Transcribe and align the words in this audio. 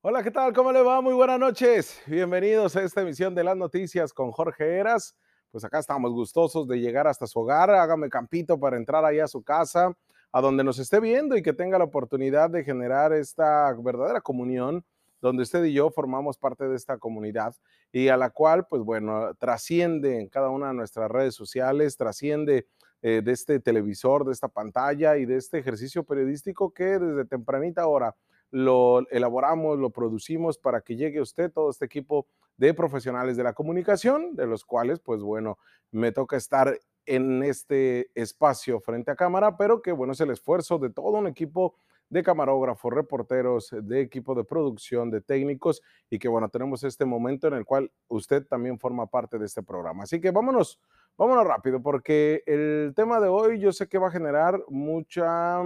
Hola, 0.00 0.22
¿qué 0.22 0.30
tal? 0.30 0.52
¿Cómo 0.52 0.70
le 0.70 0.80
va? 0.80 1.00
Muy 1.00 1.12
buenas 1.12 1.40
noches. 1.40 2.00
Bienvenidos 2.06 2.76
a 2.76 2.84
esta 2.84 3.00
emisión 3.00 3.34
de 3.34 3.42
las 3.42 3.56
noticias 3.56 4.12
con 4.12 4.30
Jorge 4.30 4.76
Eras. 4.78 5.16
Pues 5.50 5.64
acá 5.64 5.80
estamos 5.80 6.12
gustosos 6.12 6.68
de 6.68 6.78
llegar 6.78 7.08
hasta 7.08 7.26
su 7.26 7.40
hogar. 7.40 7.68
Hágame 7.70 8.08
campito 8.08 8.60
para 8.60 8.76
entrar 8.76 9.04
ahí 9.04 9.18
a 9.18 9.26
su 9.26 9.42
casa, 9.42 9.92
a 10.30 10.40
donde 10.40 10.62
nos 10.62 10.78
esté 10.78 11.00
viendo 11.00 11.36
y 11.36 11.42
que 11.42 11.52
tenga 11.52 11.78
la 11.78 11.84
oportunidad 11.84 12.48
de 12.48 12.62
generar 12.62 13.12
esta 13.12 13.74
verdadera 13.76 14.20
comunión 14.20 14.84
donde 15.20 15.42
usted 15.42 15.64
y 15.64 15.72
yo 15.72 15.90
formamos 15.90 16.38
parte 16.38 16.68
de 16.68 16.76
esta 16.76 16.98
comunidad 16.98 17.56
y 17.90 18.06
a 18.06 18.16
la 18.16 18.30
cual, 18.30 18.68
pues 18.68 18.82
bueno, 18.82 19.34
trasciende 19.34 20.20
en 20.20 20.28
cada 20.28 20.50
una 20.50 20.68
de 20.68 20.74
nuestras 20.74 21.10
redes 21.10 21.34
sociales, 21.34 21.96
trasciende 21.96 22.68
eh, 23.02 23.20
de 23.24 23.32
este 23.32 23.58
televisor, 23.58 24.24
de 24.24 24.30
esta 24.30 24.46
pantalla 24.46 25.16
y 25.16 25.26
de 25.26 25.38
este 25.38 25.58
ejercicio 25.58 26.04
periodístico 26.04 26.72
que 26.72 27.00
desde 27.00 27.24
tempranita 27.24 27.88
hora 27.88 28.14
lo 28.50 29.08
elaboramos, 29.10 29.78
lo 29.78 29.90
producimos 29.90 30.58
para 30.58 30.80
que 30.80 30.96
llegue 30.96 31.20
usted 31.20 31.50
todo 31.52 31.70
este 31.70 31.84
equipo 31.84 32.26
de 32.56 32.74
profesionales 32.74 33.36
de 33.36 33.44
la 33.44 33.52
comunicación, 33.52 34.34
de 34.34 34.46
los 34.46 34.64
cuales, 34.64 35.00
pues 35.00 35.22
bueno, 35.22 35.58
me 35.90 36.12
toca 36.12 36.36
estar 36.36 36.78
en 37.06 37.42
este 37.42 38.10
espacio 38.14 38.80
frente 38.80 39.10
a 39.10 39.16
cámara, 39.16 39.56
pero 39.56 39.80
que 39.80 39.92
bueno, 39.92 40.12
es 40.12 40.20
el 40.20 40.30
esfuerzo 40.30 40.78
de 40.78 40.90
todo 40.90 41.18
un 41.18 41.26
equipo 41.26 41.74
de 42.10 42.22
camarógrafos, 42.22 42.92
reporteros, 42.92 43.74
de 43.82 44.00
equipo 44.00 44.34
de 44.34 44.44
producción, 44.44 45.10
de 45.10 45.20
técnicos, 45.20 45.82
y 46.10 46.18
que 46.18 46.28
bueno, 46.28 46.48
tenemos 46.48 46.82
este 46.84 47.04
momento 47.04 47.48
en 47.48 47.54
el 47.54 47.64
cual 47.64 47.90
usted 48.08 48.46
también 48.46 48.78
forma 48.78 49.06
parte 49.06 49.38
de 49.38 49.46
este 49.46 49.62
programa. 49.62 50.04
Así 50.04 50.20
que 50.20 50.30
vámonos, 50.30 50.80
vámonos 51.16 51.46
rápido, 51.46 51.82
porque 51.82 52.42
el 52.46 52.92
tema 52.96 53.20
de 53.20 53.28
hoy 53.28 53.58
yo 53.58 53.72
sé 53.72 53.88
que 53.88 53.98
va 53.98 54.08
a 54.08 54.12
generar 54.12 54.62
mucha, 54.68 55.62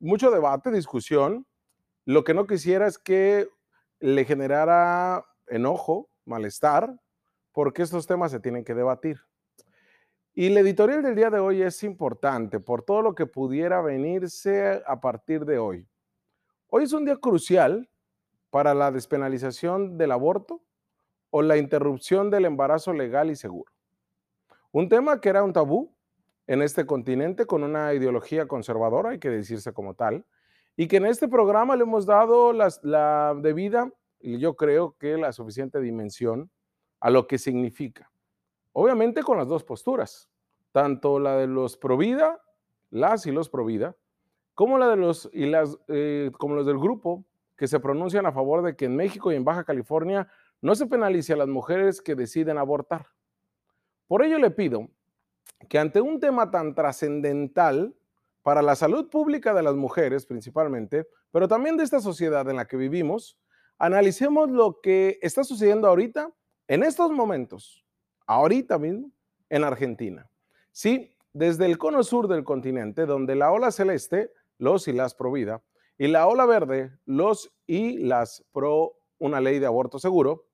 mucho 0.00 0.30
debate, 0.30 0.70
discusión, 0.70 1.46
lo 2.04 2.24
que 2.24 2.34
no 2.34 2.46
quisiera 2.46 2.86
es 2.86 2.98
que 2.98 3.48
le 4.00 4.24
generara 4.24 5.24
enojo, 5.46 6.10
malestar, 6.24 7.00
porque 7.52 7.82
estos 7.82 8.06
temas 8.06 8.30
se 8.30 8.40
tienen 8.40 8.64
que 8.64 8.74
debatir. 8.74 9.20
Y 10.34 10.48
la 10.48 10.60
editorial 10.60 11.02
del 11.02 11.14
día 11.14 11.30
de 11.30 11.38
hoy 11.38 11.62
es 11.62 11.82
importante 11.84 12.58
por 12.58 12.82
todo 12.82 13.02
lo 13.02 13.14
que 13.14 13.26
pudiera 13.26 13.80
venirse 13.80 14.82
a 14.86 15.00
partir 15.00 15.44
de 15.44 15.58
hoy. 15.58 15.88
Hoy 16.68 16.84
es 16.84 16.92
un 16.92 17.04
día 17.04 17.16
crucial 17.16 17.88
para 18.50 18.74
la 18.74 18.90
despenalización 18.90 19.96
del 19.96 20.10
aborto 20.10 20.60
o 21.30 21.42
la 21.42 21.56
interrupción 21.56 22.30
del 22.30 22.44
embarazo 22.46 22.92
legal 22.92 23.30
y 23.30 23.36
seguro. 23.36 23.72
Un 24.72 24.88
tema 24.88 25.20
que 25.20 25.28
era 25.28 25.44
un 25.44 25.52
tabú 25.52 25.94
en 26.48 26.62
este 26.62 26.84
continente 26.84 27.46
con 27.46 27.62
una 27.62 27.94
ideología 27.94 28.48
conservadora, 28.48 29.10
hay 29.10 29.18
que 29.20 29.30
decirse 29.30 29.72
como 29.72 29.94
tal, 29.94 30.26
y 30.76 30.88
que 30.88 30.96
en 30.96 31.06
este 31.06 31.28
programa 31.28 31.76
le 31.76 31.82
hemos 31.82 32.06
dado 32.06 32.52
la 32.52 33.34
debida, 33.40 33.92
y 34.20 34.38
yo 34.38 34.56
creo 34.56 34.96
que 34.98 35.18
la 35.18 35.32
suficiente 35.32 35.80
dimensión 35.80 36.50
a 37.00 37.10
lo 37.10 37.26
que 37.26 37.36
significa. 37.36 38.10
Obviamente 38.72 39.22
con 39.22 39.36
las 39.36 39.46
dos 39.46 39.62
posturas, 39.62 40.30
tanto 40.72 41.20
la 41.20 41.36
de 41.36 41.46
los 41.46 41.76
pro 41.76 41.98
vida, 41.98 42.40
las 42.90 43.26
y 43.26 43.30
los 43.30 43.50
pro 43.50 43.66
vida, 43.66 43.94
como 44.54 44.78
la 44.78 44.88
de 44.88 44.96
los 44.96 45.28
y 45.32 45.46
las 45.46 45.78
eh, 45.88 46.30
como 46.38 46.54
los 46.54 46.64
del 46.66 46.78
grupo 46.78 47.24
que 47.56 47.68
se 47.68 47.78
pronuncian 47.78 48.24
a 48.24 48.32
favor 48.32 48.62
de 48.62 48.74
que 48.74 48.86
en 48.86 48.96
México 48.96 49.30
y 49.30 49.36
en 49.36 49.44
Baja 49.44 49.64
California 49.64 50.26
no 50.62 50.74
se 50.74 50.86
penalice 50.86 51.34
a 51.34 51.36
las 51.36 51.48
mujeres 51.48 52.00
que 52.00 52.14
deciden 52.14 52.56
abortar. 52.56 53.08
Por 54.08 54.24
ello 54.24 54.38
le 54.38 54.50
pido 54.50 54.88
que 55.68 55.78
ante 55.78 56.00
un 56.00 56.18
tema 56.18 56.50
tan 56.50 56.74
trascendental 56.74 57.94
para 58.44 58.60
la 58.60 58.76
salud 58.76 59.08
pública 59.08 59.54
de 59.54 59.62
las 59.62 59.74
mujeres 59.74 60.26
principalmente, 60.26 61.08
pero 61.32 61.48
también 61.48 61.78
de 61.78 61.82
esta 61.82 62.00
sociedad 62.00 62.48
en 62.50 62.56
la 62.56 62.66
que 62.66 62.76
vivimos, 62.76 63.38
analicemos 63.78 64.50
lo 64.50 64.80
que 64.82 65.18
está 65.22 65.44
sucediendo 65.44 65.88
ahorita, 65.88 66.30
en 66.68 66.82
estos 66.82 67.10
momentos, 67.10 67.86
ahorita 68.26 68.78
mismo, 68.78 69.10
en 69.48 69.64
Argentina. 69.64 70.30
Sí, 70.72 71.16
desde 71.32 71.64
el 71.64 71.78
cono 71.78 72.04
sur 72.04 72.28
del 72.28 72.44
continente, 72.44 73.06
donde 73.06 73.34
la 73.34 73.50
ola 73.50 73.70
celeste, 73.70 74.30
los 74.58 74.88
y 74.88 74.92
las 74.92 75.14
pro 75.14 75.32
vida, 75.32 75.62
y 75.96 76.08
la 76.08 76.26
ola 76.26 76.44
verde, 76.44 76.92
los 77.06 77.50
y 77.66 77.96
las 77.96 78.44
pro 78.52 78.98
una 79.18 79.40
ley 79.40 79.58
de 79.58 79.66
aborto 79.66 79.98
seguro, 79.98 80.48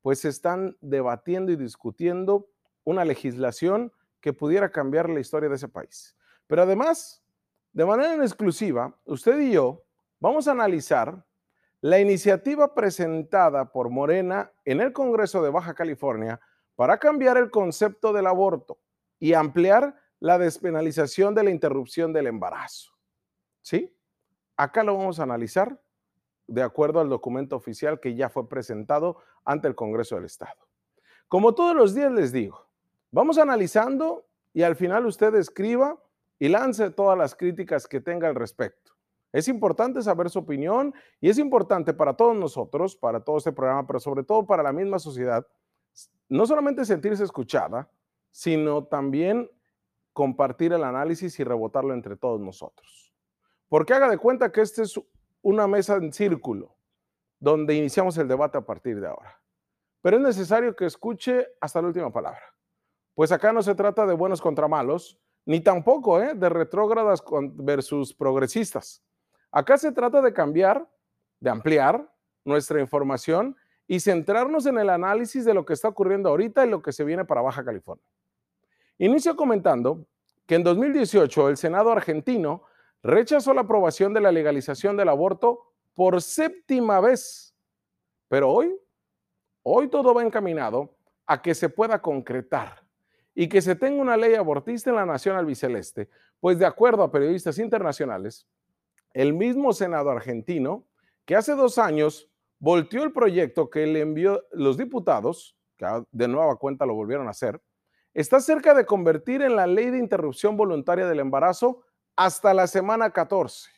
pues 0.00 0.24
están 0.24 0.78
debatiendo 0.80 1.52
y 1.52 1.56
discutiendo 1.56 2.48
una 2.84 3.04
legislación 3.04 3.92
que 4.22 4.32
pudiera 4.32 4.70
cambiar 4.70 5.10
la 5.10 5.20
historia 5.20 5.50
de 5.50 5.56
ese 5.56 5.68
país. 5.68 6.16
Pero 6.46 6.62
además, 6.62 7.22
de 7.76 7.84
manera 7.84 8.14
exclusiva, 8.24 8.98
usted 9.04 9.38
y 9.38 9.52
yo 9.52 9.84
vamos 10.18 10.48
a 10.48 10.52
analizar 10.52 11.22
la 11.82 12.00
iniciativa 12.00 12.72
presentada 12.72 13.70
por 13.70 13.90
Morena 13.90 14.50
en 14.64 14.80
el 14.80 14.94
Congreso 14.94 15.42
de 15.42 15.50
Baja 15.50 15.74
California 15.74 16.40
para 16.74 16.96
cambiar 16.98 17.36
el 17.36 17.50
concepto 17.50 18.14
del 18.14 18.28
aborto 18.28 18.78
y 19.18 19.34
ampliar 19.34 19.94
la 20.20 20.38
despenalización 20.38 21.34
de 21.34 21.44
la 21.44 21.50
interrupción 21.50 22.14
del 22.14 22.28
embarazo. 22.28 22.92
¿Sí? 23.60 23.94
Acá 24.56 24.82
lo 24.82 24.96
vamos 24.96 25.20
a 25.20 25.24
analizar 25.24 25.78
de 26.46 26.62
acuerdo 26.62 27.00
al 27.00 27.10
documento 27.10 27.56
oficial 27.56 28.00
que 28.00 28.14
ya 28.14 28.30
fue 28.30 28.48
presentado 28.48 29.18
ante 29.44 29.68
el 29.68 29.74
Congreso 29.74 30.14
del 30.14 30.24
Estado. 30.24 30.66
Como 31.28 31.54
todos 31.54 31.76
los 31.76 31.94
días 31.94 32.10
les 32.10 32.32
digo, 32.32 32.70
vamos 33.10 33.36
analizando 33.36 34.26
y 34.54 34.62
al 34.62 34.76
final 34.76 35.04
usted 35.04 35.34
escriba 35.34 36.00
y 36.38 36.48
lance 36.48 36.90
todas 36.90 37.16
las 37.16 37.34
críticas 37.34 37.86
que 37.86 38.00
tenga 38.00 38.28
al 38.28 38.34
respecto. 38.34 38.92
Es 39.32 39.48
importante 39.48 40.02
saber 40.02 40.30
su 40.30 40.38
opinión 40.38 40.94
y 41.20 41.28
es 41.28 41.38
importante 41.38 41.92
para 41.92 42.14
todos 42.14 42.36
nosotros, 42.36 42.96
para 42.96 43.20
todo 43.20 43.38
este 43.38 43.52
programa, 43.52 43.86
pero 43.86 44.00
sobre 44.00 44.22
todo 44.22 44.46
para 44.46 44.62
la 44.62 44.72
misma 44.72 44.98
sociedad, 44.98 45.46
no 46.28 46.46
solamente 46.46 46.84
sentirse 46.84 47.24
escuchada, 47.24 47.90
sino 48.30 48.84
también 48.84 49.50
compartir 50.12 50.72
el 50.72 50.84
análisis 50.84 51.38
y 51.38 51.44
rebotarlo 51.44 51.92
entre 51.92 52.16
todos 52.16 52.40
nosotros. 52.40 53.14
Porque 53.68 53.94
haga 53.94 54.08
de 54.08 54.18
cuenta 54.18 54.50
que 54.52 54.62
esta 54.62 54.82
es 54.82 54.98
una 55.42 55.66
mesa 55.66 55.96
en 55.96 56.12
círculo 56.12 56.76
donde 57.38 57.74
iniciamos 57.74 58.16
el 58.18 58.28
debate 58.28 58.58
a 58.58 58.64
partir 58.64 59.00
de 59.00 59.08
ahora. 59.08 59.40
Pero 60.00 60.16
es 60.16 60.22
necesario 60.22 60.74
que 60.74 60.86
escuche 60.86 61.46
hasta 61.60 61.82
la 61.82 61.88
última 61.88 62.12
palabra. 62.12 62.40
Pues 63.14 63.32
acá 63.32 63.52
no 63.52 63.62
se 63.62 63.74
trata 63.74 64.06
de 64.06 64.14
buenos 64.14 64.40
contra 64.40 64.68
malos, 64.68 65.18
ni 65.46 65.60
tampoco 65.60 66.20
¿eh? 66.20 66.34
de 66.34 66.48
retrógradas 66.48 67.22
versus 67.54 68.12
progresistas. 68.12 69.02
Acá 69.50 69.78
se 69.78 69.92
trata 69.92 70.20
de 70.20 70.32
cambiar, 70.32 70.86
de 71.40 71.50
ampliar 71.50 72.12
nuestra 72.44 72.80
información 72.80 73.56
y 73.86 74.00
centrarnos 74.00 74.66
en 74.66 74.78
el 74.78 74.90
análisis 74.90 75.44
de 75.44 75.54
lo 75.54 75.64
que 75.64 75.72
está 75.72 75.88
ocurriendo 75.88 76.28
ahorita 76.28 76.66
y 76.66 76.70
lo 76.70 76.82
que 76.82 76.92
se 76.92 77.04
viene 77.04 77.24
para 77.24 77.40
Baja 77.40 77.64
California. 77.64 78.04
Inicio 78.98 79.36
comentando 79.36 80.06
que 80.46 80.56
en 80.56 80.64
2018 80.64 81.48
el 81.48 81.56
Senado 81.56 81.92
argentino 81.92 82.62
rechazó 83.02 83.54
la 83.54 83.60
aprobación 83.60 84.12
de 84.12 84.20
la 84.20 84.32
legalización 84.32 84.96
del 84.96 85.08
aborto 85.08 85.72
por 85.94 86.20
séptima 86.20 87.00
vez. 87.00 87.54
Pero 88.28 88.50
hoy, 88.50 88.76
hoy 89.62 89.88
todo 89.88 90.12
va 90.12 90.24
encaminado 90.24 90.96
a 91.26 91.40
que 91.40 91.54
se 91.54 91.68
pueda 91.68 92.02
concretar 92.02 92.85
y 93.38 93.48
que 93.50 93.60
se 93.60 93.76
tenga 93.76 94.00
una 94.00 94.16
ley 94.16 94.34
abortista 94.34 94.88
en 94.88 94.96
la 94.96 95.04
nación 95.04 95.36
albiceleste, 95.36 96.08
pues 96.40 96.58
de 96.58 96.64
acuerdo 96.64 97.02
a 97.02 97.12
periodistas 97.12 97.58
internacionales, 97.58 98.48
el 99.12 99.34
mismo 99.34 99.74
Senado 99.74 100.10
argentino, 100.10 100.86
que 101.26 101.36
hace 101.36 101.54
dos 101.54 101.76
años 101.76 102.30
volteó 102.58 103.04
el 103.04 103.12
proyecto 103.12 103.68
que 103.68 103.86
le 103.86 104.00
envió 104.00 104.42
los 104.52 104.78
diputados, 104.78 105.54
que 105.76 105.86
de 106.12 106.28
nueva 106.28 106.56
cuenta 106.56 106.86
lo 106.86 106.94
volvieron 106.94 107.26
a 107.26 107.32
hacer, 107.32 107.60
está 108.14 108.40
cerca 108.40 108.72
de 108.72 108.86
convertir 108.86 109.42
en 109.42 109.54
la 109.54 109.66
ley 109.66 109.90
de 109.90 109.98
interrupción 109.98 110.56
voluntaria 110.56 111.06
del 111.06 111.20
embarazo 111.20 111.84
hasta 112.16 112.54
la 112.54 112.66
semana 112.66 113.10
14. 113.10 113.68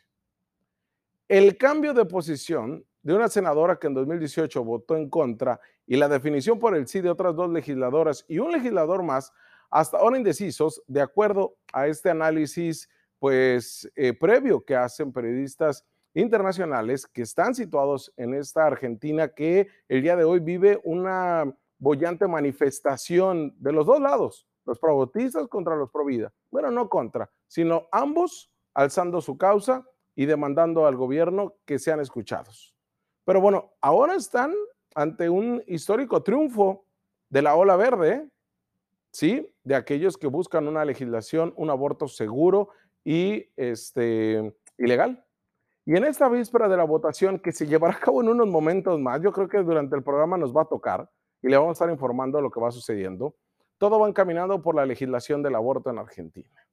El 1.26 1.58
cambio 1.58 1.94
de 1.94 2.04
posición 2.04 2.86
de 3.02 3.14
una 3.14 3.26
senadora 3.26 3.76
que 3.76 3.88
en 3.88 3.94
2018 3.94 4.62
votó 4.62 4.96
en 4.96 5.10
contra 5.10 5.60
y 5.84 5.96
la 5.96 6.08
definición 6.08 6.60
por 6.60 6.76
el 6.76 6.86
sí 6.86 7.00
de 7.00 7.10
otras 7.10 7.34
dos 7.34 7.50
legisladoras 7.50 8.24
y 8.28 8.38
un 8.38 8.52
legislador 8.52 9.02
más 9.02 9.32
hasta 9.70 9.98
ahora 9.98 10.16
indecisos, 10.16 10.82
de 10.86 11.00
acuerdo 11.00 11.56
a 11.72 11.86
este 11.86 12.10
análisis 12.10 12.88
pues 13.18 13.90
eh, 13.96 14.12
previo 14.12 14.64
que 14.64 14.76
hacen 14.76 15.12
periodistas 15.12 15.84
internacionales 16.14 17.06
que 17.06 17.22
están 17.22 17.54
situados 17.54 18.12
en 18.16 18.34
esta 18.34 18.66
Argentina 18.66 19.28
que 19.28 19.68
el 19.88 20.02
día 20.02 20.16
de 20.16 20.24
hoy 20.24 20.40
vive 20.40 20.80
una 20.84 21.52
bollante 21.78 22.26
manifestación 22.26 23.54
de 23.58 23.72
los 23.72 23.86
dos 23.86 24.00
lados, 24.00 24.46
los 24.64 24.78
probotistas 24.78 25.46
contra 25.48 25.76
los 25.76 25.90
pro 25.90 26.04
vida. 26.04 26.32
Bueno, 26.50 26.70
no 26.70 26.88
contra, 26.88 27.30
sino 27.46 27.88
ambos 27.92 28.50
alzando 28.74 29.20
su 29.20 29.36
causa 29.36 29.84
y 30.14 30.26
demandando 30.26 30.86
al 30.86 30.96
gobierno 30.96 31.54
que 31.64 31.78
sean 31.78 32.00
escuchados. 32.00 32.74
Pero 33.24 33.40
bueno, 33.40 33.72
ahora 33.80 34.14
están 34.14 34.54
ante 34.94 35.28
un 35.28 35.62
histórico 35.66 36.22
triunfo 36.22 36.84
de 37.28 37.42
la 37.42 37.54
ola 37.54 37.76
verde. 37.76 38.26
¿Sí? 39.10 39.54
De 39.64 39.74
aquellos 39.74 40.16
que 40.16 40.26
buscan 40.26 40.68
una 40.68 40.84
legislación, 40.84 41.52
un 41.56 41.70
aborto 41.70 42.08
seguro 42.08 42.70
y 43.04 43.50
este, 43.56 44.54
ilegal. 44.76 45.24
Y 45.84 45.96
en 45.96 46.04
esta 46.04 46.28
víspera 46.28 46.68
de 46.68 46.76
la 46.76 46.84
votación 46.84 47.38
que 47.38 47.52
se 47.52 47.66
llevará 47.66 47.94
a 47.94 48.00
cabo 48.00 48.20
en 48.20 48.28
unos 48.28 48.46
momentos 48.46 49.00
más, 49.00 49.22
yo 49.22 49.32
creo 49.32 49.48
que 49.48 49.58
durante 49.58 49.96
el 49.96 50.02
programa 50.02 50.36
nos 50.36 50.54
va 50.54 50.62
a 50.62 50.68
tocar 50.68 51.10
y 51.40 51.48
le 51.48 51.56
vamos 51.56 51.70
a 51.70 51.72
estar 51.72 51.90
informando 51.90 52.38
de 52.38 52.42
lo 52.42 52.50
que 52.50 52.60
va 52.60 52.70
sucediendo, 52.70 53.36
todo 53.78 53.98
va 53.98 54.08
encaminado 54.08 54.60
por 54.60 54.74
la 54.74 54.84
legislación 54.84 55.42
del 55.42 55.54
aborto 55.54 55.88
en 55.90 55.98
Argentina. 55.98 56.66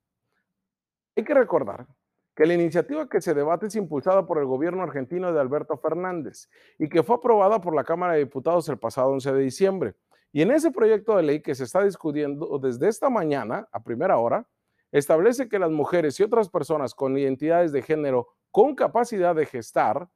Hay 1.16 1.24
que 1.24 1.34
recordar 1.34 1.88
que 2.36 2.46
la 2.46 2.54
iniciativa 2.54 3.08
que 3.08 3.22
se 3.22 3.34
debate 3.34 3.68
es 3.68 3.76
impulsada 3.76 4.26
por 4.26 4.38
el 4.40 4.46
gobierno 4.46 4.84
argentino 4.84 5.32
de 5.32 5.40
Alberto 5.40 5.78
Fernández 5.78 6.50
y 6.78 6.90
que 6.90 7.02
fue 7.02 7.16
aprobada 7.16 7.62
por 7.62 7.74
la 7.74 7.86
Cámara 7.86 8.14
de 8.14 8.20
Diputados 8.20 8.68
el 8.68 8.78
pasado 8.78 9.12
11 9.12 9.32
de 9.32 9.40
diciembre. 9.40 9.96
Y 10.32 10.42
en 10.42 10.52
ese 10.52 10.72
proyecto 10.72 11.16
de 11.16 11.24
ley 11.24 11.42
que 11.42 11.56
se 11.56 11.64
está 11.64 11.84
discutiendo 11.84 12.60
desde 12.60 12.88
esta 12.88 13.10
mañana, 13.10 13.68
a 13.72 13.84
primera 13.84 14.18
hora, 14.18 14.48
establece 14.92 15.50
que 15.50 15.60
las 15.60 15.72
mujeres 15.72 16.20
y 16.20 16.24
otras 16.24 16.50
personas 16.50 16.94
con 16.94 17.18
identidades 17.18 17.72
de 17.72 17.82
género 17.82 18.30
con 18.52 18.76
capacidad 18.76 19.36
de 19.36 19.46
gestar 19.46 20.10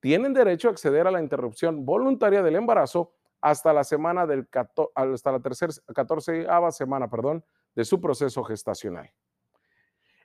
tienen 0.00 0.32
derecho 0.32 0.68
a 0.68 0.70
acceder 0.72 1.06
a 1.06 1.10
la 1.10 1.20
interrupción 1.20 1.84
voluntaria 1.84 2.42
del 2.42 2.56
embarazo 2.56 3.12
hasta 3.40 3.72
la 3.72 3.84
semana 3.84 4.26
del 4.26 4.48
hasta 4.94 5.32
la 5.32 5.40
tercera, 5.40 5.72
14 5.94 6.46
semana, 6.70 7.08
perdón, 7.08 7.44
de 7.74 7.84
su 7.84 8.00
proceso 8.00 8.44
gestacional. 8.44 9.10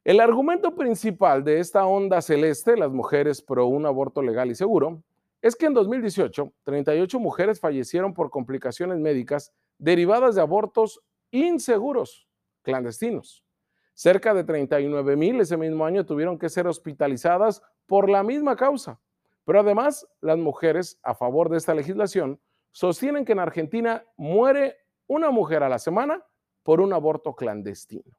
El 0.03 0.19
argumento 0.19 0.75
principal 0.75 1.43
de 1.43 1.59
esta 1.59 1.85
onda 1.85 2.21
celeste, 2.21 2.77
las 2.77 2.91
mujeres 2.91 3.41
pro 3.41 3.65
un 3.65 3.85
aborto 3.85 4.21
legal 4.21 4.51
y 4.51 4.55
seguro, 4.55 5.01
es 5.45 5.56
que 5.56 5.68
en 5.68 5.75
2018 5.75 6.53
38 6.63 7.19
mujeres 7.19 7.59
fallecieron 7.59 8.15
por 8.15 8.31
complicaciones 8.31 8.97
médicas 8.97 9.53
derivadas 9.77 10.33
de 10.33 10.42
abortos 10.42 11.03
inseguros, 11.30 12.27
clandestinos. 12.63 13.45
Cerca 13.94 14.33
de 14.33 14.44
39 14.44 15.15
mil 15.15 15.39
ese 15.39 15.56
mismo 15.56 15.86
año 15.86 16.03
tuvieron 16.03 16.39
que 16.39 16.50
ser 16.50 16.65
hospitalizadas 16.65 17.62
por 17.86 18.09
la 18.09 18.24
misma 18.24 18.56
causa. 18.56 19.00
Pero 19.44 19.59
además, 19.59 20.07
las 20.19 20.39
mujeres 20.39 21.00
a 21.03 21.13
favor 21.13 21.50
de 21.50 21.57
esta 21.57 21.75
legislación 21.75 22.41
sostienen 22.71 23.24
que 23.24 23.33
en 23.33 23.39
Argentina 23.39 24.03
muere 24.18 24.77
una 25.06 25.30
mujer 25.30 25.62
a 25.62 25.69
la 25.69 25.77
semana 25.77 26.25
por 26.63 26.81
un 26.81 26.91
aborto 26.91 27.36
clandestino. 27.36 28.18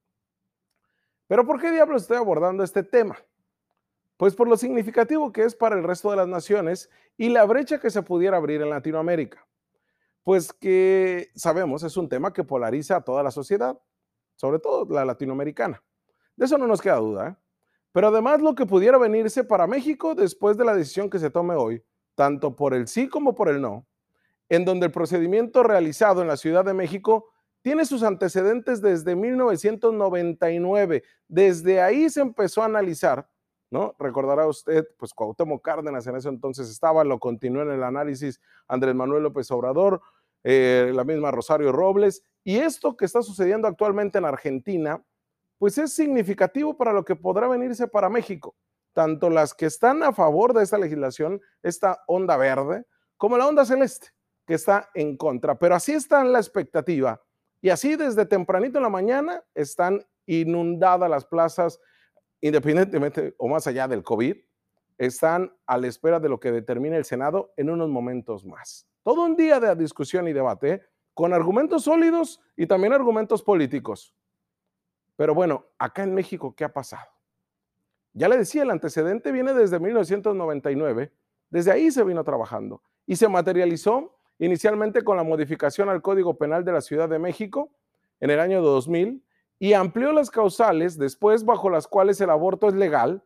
Pero 1.27 1.45
¿por 1.45 1.61
qué 1.61 1.73
diablos 1.73 2.03
estoy 2.03 2.19
abordando 2.19 2.63
este 2.63 2.85
tema? 2.85 3.19
Pues 4.17 4.35
por 4.35 4.49
lo 4.49 4.57
significativo 4.57 5.33
que 5.33 5.45
es 5.45 5.55
para 5.55 5.77
el 5.77 5.85
resto 5.85 6.11
de 6.11 6.17
las 6.17 6.29
naciones 6.29 6.91
y 7.17 7.29
la 7.29 7.45
brecha 7.45 7.79
que 7.79 7.91
se 7.91 8.03
pudiera 8.03 8.37
abrir 8.37 8.63
en 8.63 8.71
Latinoamérica. 8.71 9.47
Pues 10.23 10.53
que 10.53 11.31
sabemos 11.35 11.83
es 11.83 11.97
un 11.97 12.09
tema 12.09 12.33
que 12.33 12.43
polariza 12.43 12.97
a 12.97 13.01
toda 13.03 13.23
la 13.23 13.31
sociedad, 13.31 13.79
sobre 14.37 14.59
todo 14.59 14.87
la 14.93 15.05
latinoamericana. 15.05 15.83
De 16.35 16.47
eso 16.47 16.59
no 16.59 16.67
nos 16.67 16.81
queda 16.81 16.97
duda. 16.97 17.29
¿eh? 17.29 17.37
Pero 17.93 18.09
además 18.09 18.43
lo 18.43 18.55
que 18.55 18.67
pudiera 18.67 18.99
venirse 18.99 19.45
para 19.45 19.67
México 19.67 20.15
después 20.15 20.57
de 20.57 20.65
la 20.65 20.75
decisión 20.75 21.09
que 21.09 21.19
se 21.19 21.31
tome 21.31 21.55
hoy, 21.55 21.83
tanto 22.15 22.57
por 22.57 22.75
el 22.75 22.89
sí 22.89 23.09
como 23.09 23.35
por 23.35 23.49
el 23.49 23.61
no, 23.61 23.87
en 24.49 24.65
donde 24.65 24.87
el 24.87 24.93
procedimiento 24.93 25.63
realizado 25.63 26.23
en 26.23 26.29
la 26.29 26.37
Ciudad 26.37 26.65
de 26.65 26.75
México 26.75 27.31
tiene 27.63 27.85
sus 27.85 28.03
antecedentes 28.03 28.81
desde 28.81 29.17
1999. 29.17 31.03
Desde 31.27 31.81
ahí 31.81 32.09
se 32.11 32.21
empezó 32.21 32.63
a 32.63 32.67
analizar, 32.67 33.29
¿no? 33.71 33.95
Recordará 33.99 34.47
usted, 34.47 34.87
pues 34.99 35.13
Cuauhtémoc 35.13 35.63
Cárdenas 35.63 36.07
en 36.07 36.17
ese 36.17 36.29
entonces 36.29 36.71
estaba, 36.71 37.05
lo 37.05 37.19
continuó 37.19 37.63
en 37.63 37.71
el 37.71 37.83
análisis 37.83 38.41
Andrés 38.69 38.95
Manuel 38.95 39.25
López 39.25 39.51
Obrador, 39.51 40.01
eh, 40.45 40.93
la 40.95 41.05
misma 41.05 41.31
Rosario 41.31 41.73
Robles, 41.73 42.23
y 42.45 42.59
esto 42.59 42.97
que 42.97 43.05
está 43.05 43.23
sucediendo 43.23 43.67
actualmente 43.67 44.19
en 44.19 44.25
Argentina, 44.25 45.03
pues 45.59 45.79
es 45.79 45.93
significativo 45.93 46.77
para 46.77 46.93
lo 46.93 47.05
que 47.05 47.17
podrá 47.17 47.49
venirse 47.49 47.89
para 47.89 48.09
México. 48.09 48.55
Tanto 48.93 49.29
las 49.29 49.55
que 49.55 49.67
están 49.67 50.03
a 50.03 50.13
favor 50.13 50.55
de 50.55 50.63
esta 50.63 50.79
legislación, 50.79 51.41
esta 51.63 52.03
onda 52.07 52.37
verde, 52.37 52.85
como 53.17 53.37
la 53.37 53.47
onda 53.47 53.65
celeste, 53.65 54.09
que 54.47 54.55
está 54.55 54.89
en 54.95 55.17
contra. 55.17 55.59
Pero 55.59 55.75
así 55.75 55.93
está 55.93 56.23
la 56.25 56.39
expectativa 56.39 57.21
y 57.61 57.71
así 57.71 57.97
desde 57.97 58.27
tempranito 58.27 58.79
en 58.79 58.85
la 58.85 58.89
mañana 58.89 59.43
están 59.55 60.07
inundadas 60.27 61.11
las 61.11 61.25
plazas, 61.25 61.81
independientemente 62.41 63.35
o 63.39 63.49
más 63.49 63.67
allá 63.67 63.89
del 63.89 64.03
COVID, 64.03 64.37
están 64.99 65.53
a 65.67 65.79
la 65.79 65.87
espera 65.87 66.21
de 66.21 66.29
lo 66.29 66.41
que 66.41 66.53
determine 66.53 66.97
el 66.97 67.05
Senado 67.05 67.53
en 67.57 67.71
unos 67.71 67.89
momentos 67.89 68.45
más. 68.45 68.87
Todo 69.03 69.25
un 69.25 69.37
día 69.37 69.61
de 69.61 69.75
discusión 69.77 70.27
y 70.29 70.33
debate 70.33 70.83
con 71.15 71.33
argumentos 71.33 71.85
sólidos 71.85 72.41
y 72.57 72.67
también 72.67 72.93
argumentos 72.93 73.43
políticos. 73.43 74.15
Pero 75.17 75.35
bueno, 75.35 75.67
acá 75.79 76.03
en 76.03 76.15
México, 76.15 76.55
¿qué 76.55 76.65
ha 76.65 76.73
pasado? 76.73 77.11
Ya 78.13 78.29
le 78.29 78.39
decía, 78.39 78.63
el 78.63 78.71
antecedente 78.71 79.33
viene 79.33 79.53
desde 79.53 79.79
1999, 79.79 81.13
desde 81.51 81.71
ahí 81.73 81.91
se 81.91 82.05
vino 82.05 82.25
trabajando 82.25 82.83
y 83.07 83.17
se 83.17 83.29
materializó 83.29 84.19
inicialmente 84.39 85.03
con 85.03 85.17
la 85.17 85.23
modificación 85.23 85.89
al 85.89 86.03
Código 86.03 86.37
Penal 86.37 86.65
de 86.65 86.73
la 86.73 86.81
Ciudad 86.81 87.09
de 87.09 87.19
México 87.19 87.71
en 88.21 88.31
el 88.31 88.41
año 88.41 88.63
2000 88.63 89.23
y 89.59 89.73
amplió 89.73 90.13
las 90.13 90.31
causales 90.31 90.99
después 90.99 91.45
bajo 91.45 91.71
las 91.71 91.87
cuales 91.87 92.21
el 92.21 92.31
aborto 92.31 92.69
es 92.69 92.75
legal, 92.75 93.25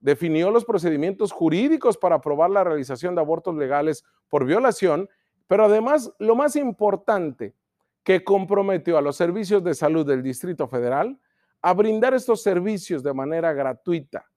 definió 0.00 0.50
los 0.50 0.64
procedimientos 0.64 1.32
jurídicos 1.32 1.96
para 1.98 2.16
aprobar 2.16 2.50
la 2.50 2.64
realización 2.64 3.14
de 3.14 3.20
abortos 3.20 3.54
legales 3.56 4.04
por 4.28 4.44
violación, 4.44 5.08
pero 5.46 5.64
además 5.64 6.12
lo 6.18 6.34
más 6.34 6.56
importante, 6.56 7.54
que 8.06 8.22
comprometió 8.22 8.96
a 8.96 9.02
los 9.02 9.16
servicios 9.16 9.64
de 9.64 9.74
salud 9.74 10.06
del 10.06 10.22
Distrito 10.22 10.68
Federal 10.68 11.18
a 11.60 11.74
brindar 11.74 12.14
estos 12.14 12.40
servicios 12.40 13.02
de 13.02 13.12
manera 13.12 13.52
gratuita. 13.52 14.30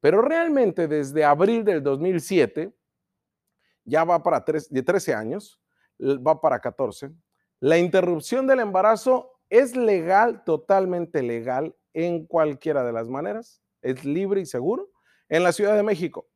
Pero 0.00 0.22
realmente 0.22 0.88
desde 0.88 1.22
abril 1.22 1.62
del 1.62 1.82
2007, 1.82 2.72
ya 3.84 4.04
va 4.04 4.22
para 4.22 4.42
tres, 4.42 4.72
de 4.72 4.82
13 4.82 5.12
años, 5.12 5.60
va 6.00 6.40
para 6.40 6.58
14. 6.58 7.10
La 7.60 7.76
interrupción 7.76 8.46
del 8.46 8.60
embarazo 8.60 9.31
es 9.52 9.76
legal, 9.76 10.44
totalmente 10.44 11.22
legal, 11.22 11.76
en 11.92 12.24
cualquiera 12.24 12.82
de 12.84 12.92
las 12.92 13.10
maneras, 13.10 13.60
es 13.82 14.02
libre 14.02 14.40
y 14.40 14.46
seguro. 14.46 14.90
En 15.28 15.42
la 15.42 15.52
Ciudad 15.52 15.76
de 15.76 15.82
México, 15.82 16.26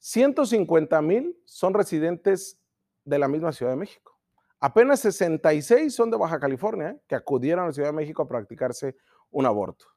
150.000 0.00 1.36
son 1.44 1.74
residentes 1.74 2.58
de 3.04 3.18
la 3.18 3.28
misma 3.28 3.52
Ciudad 3.52 3.70
de 3.72 3.76
México. 3.76 4.18
Apenas 4.58 4.98
66 5.00 5.94
son 5.94 6.10
de 6.10 6.16
Baja 6.16 6.40
California, 6.40 6.90
¿eh? 6.90 7.00
que 7.06 7.14
acudieron 7.14 7.64
a 7.64 7.66
la 7.68 7.72
Ciudad 7.72 7.90
de 7.90 7.96
México 7.96 8.22
a 8.22 8.28
practicarse 8.28 8.96
un 9.30 9.46
aborto. 9.46 9.91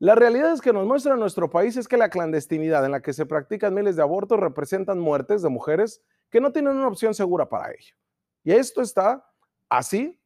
La 0.00 0.14
realidad 0.14 0.52
es 0.52 0.60
que 0.60 0.72
nos 0.72 0.86
muestra 0.86 1.16
nuestro 1.16 1.50
país 1.50 1.76
es 1.76 1.88
que 1.88 1.96
la 1.96 2.08
clandestinidad 2.08 2.84
en 2.84 2.92
la 2.92 3.02
que 3.02 3.12
se 3.12 3.26
practican 3.26 3.74
miles 3.74 3.96
de 3.96 4.02
abortos 4.02 4.38
representan 4.38 5.00
muertes 5.00 5.42
de 5.42 5.48
mujeres 5.48 6.00
que 6.30 6.40
no 6.40 6.52
tienen 6.52 6.76
una 6.76 6.86
opción 6.86 7.14
segura 7.14 7.48
para 7.48 7.72
ello. 7.72 7.96
Y 8.44 8.52
esto 8.52 8.80
está 8.80 9.28
así, 9.68 10.20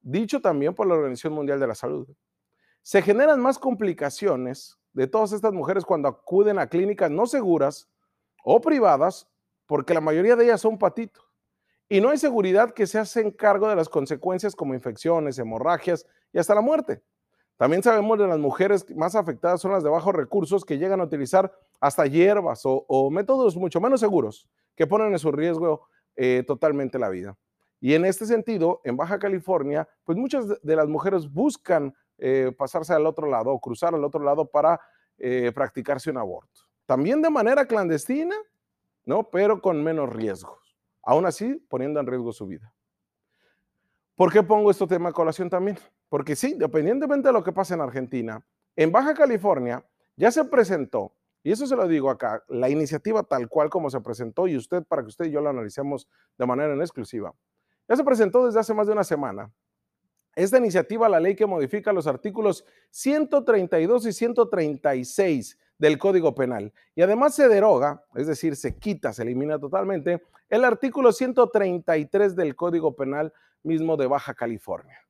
dicho 0.00 0.40
también 0.40 0.74
por 0.74 0.86
la 0.86 0.94
Organización 0.94 1.32
Mundial 1.32 1.58
de 1.58 1.66
la 1.66 1.74
Salud. 1.74 2.08
Se 2.80 3.02
generan 3.02 3.40
más 3.40 3.58
complicaciones 3.58 4.78
de 4.92 5.08
todas 5.08 5.32
estas 5.32 5.52
mujeres 5.52 5.84
cuando 5.84 6.08
acuden 6.08 6.60
a 6.60 6.68
clínicas 6.68 7.10
no 7.10 7.26
seguras 7.26 7.90
o 8.44 8.60
privadas, 8.60 9.28
porque 9.66 9.94
la 9.94 10.00
mayoría 10.00 10.36
de 10.36 10.44
ellas 10.44 10.60
son 10.60 10.78
patitos. 10.78 11.24
Y 11.88 12.00
no 12.00 12.10
hay 12.10 12.18
seguridad 12.18 12.72
que 12.72 12.86
se 12.86 13.00
hacen 13.00 13.32
cargo 13.32 13.68
de 13.68 13.76
las 13.76 13.88
consecuencias 13.88 14.54
como 14.54 14.74
infecciones, 14.74 15.38
hemorragias 15.38 16.06
y 16.32 16.38
hasta 16.38 16.54
la 16.54 16.60
muerte. 16.60 17.02
También 17.56 17.82
sabemos 17.82 18.18
de 18.18 18.26
las 18.26 18.38
mujeres 18.38 18.84
más 18.96 19.14
afectadas 19.14 19.60
son 19.60 19.72
las 19.72 19.84
de 19.84 19.90
bajos 19.90 20.14
recursos 20.14 20.64
que 20.64 20.78
llegan 20.78 21.00
a 21.00 21.04
utilizar 21.04 21.52
hasta 21.80 22.06
hierbas 22.06 22.62
o, 22.64 23.10
métodos 23.10 23.56
mucho 23.56 23.80
menos 23.80 24.00
seguros 24.00 24.48
que 24.74 24.86
ponen 24.86 25.12
en 25.12 25.18
su 25.18 25.30
riesgo 25.30 25.86
eh, 26.16 26.44
totalmente 26.46 26.98
la 26.98 27.08
vida. 27.08 27.36
Y 27.80 27.94
en 27.94 28.04
este 28.04 28.26
sentido, 28.26 28.80
en 28.84 28.96
Baja 28.96 29.18
California, 29.18 29.88
pues 30.04 30.16
muchas 30.16 30.46
de 30.62 30.76
las 30.76 30.88
mujeres 30.88 31.32
buscan 31.32 31.94
eh, 32.18 32.52
pasarse 32.56 32.92
al 32.92 33.06
otro 33.06 33.28
lado 33.28 33.50
o 33.50 33.60
cruzar 33.60 33.94
al 33.94 34.04
otro 34.04 34.22
lado 34.22 34.46
para 34.46 34.80
eh, 35.18 35.50
practicarse 35.52 36.10
un 36.10 36.18
aborto. 36.18 36.62
También 36.86 37.20
de 37.22 37.30
manera 37.30 37.66
clandestina, 37.66 38.36
¿no? 39.04 39.24
Pero 39.30 39.60
con 39.60 39.82
menos 39.82 40.08
riesgos. 40.10 40.76
Aún 41.02 41.26
así, 41.26 41.54
poniendo 41.68 41.98
en 41.98 42.06
riesgo 42.06 42.32
su 42.32 42.46
vida. 42.46 42.72
¿Por 44.14 44.32
qué 44.32 44.42
pongo 44.42 44.70
este 44.70 44.86
tema 44.86 45.08
a 45.08 45.12
colación 45.12 45.50
también? 45.50 45.78
Porque 46.12 46.36
sí, 46.36 46.52
dependientemente 46.58 47.28
de 47.28 47.32
lo 47.32 47.42
que 47.42 47.52
pase 47.52 47.72
en 47.72 47.80
Argentina, 47.80 48.44
en 48.76 48.92
Baja 48.92 49.14
California 49.14 49.82
ya 50.14 50.30
se 50.30 50.44
presentó, 50.44 51.14
y 51.42 51.52
eso 51.52 51.66
se 51.66 51.74
lo 51.74 51.88
digo 51.88 52.10
acá, 52.10 52.44
la 52.48 52.68
iniciativa 52.68 53.22
tal 53.22 53.48
cual 53.48 53.70
como 53.70 53.88
se 53.88 53.98
presentó, 54.02 54.46
y 54.46 54.54
usted, 54.54 54.84
para 54.84 55.00
que 55.00 55.08
usted 55.08 55.24
y 55.24 55.30
yo 55.30 55.40
lo 55.40 55.48
analicemos 55.48 56.06
de 56.36 56.44
manera 56.44 56.74
en 56.74 56.82
exclusiva, 56.82 57.32
ya 57.88 57.96
se 57.96 58.04
presentó 58.04 58.44
desde 58.44 58.60
hace 58.60 58.74
más 58.74 58.86
de 58.86 58.92
una 58.92 59.04
semana 59.04 59.50
esta 60.34 60.58
iniciativa, 60.58 61.08
la 61.08 61.18
ley 61.18 61.34
que 61.34 61.46
modifica 61.46 61.94
los 61.94 62.06
artículos 62.06 62.66
132 62.90 64.04
y 64.04 64.12
136 64.12 65.58
del 65.78 65.96
Código 65.96 66.34
Penal. 66.34 66.74
Y 66.94 67.00
además 67.00 67.34
se 67.34 67.48
deroga, 67.48 68.04
es 68.14 68.26
decir, 68.26 68.56
se 68.56 68.76
quita, 68.76 69.14
se 69.14 69.22
elimina 69.22 69.58
totalmente, 69.58 70.22
el 70.50 70.66
artículo 70.66 71.10
133 71.10 72.36
del 72.36 72.54
Código 72.54 72.94
Penal 72.94 73.32
mismo 73.62 73.96
de 73.96 74.08
Baja 74.08 74.34
California. 74.34 75.01